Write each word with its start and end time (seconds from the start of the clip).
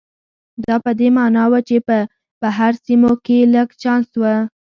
دا 0.65 0.75
په 0.85 0.91
دې 0.99 1.07
معنا 1.17 1.43
و 1.51 1.53
چې 1.67 1.77
په 1.87 1.97
بهر 2.41 2.73
سیمو 2.85 3.13
کې 3.25 3.37
لږ 3.53 3.69
چانس 3.81 4.09
و. 4.21 4.23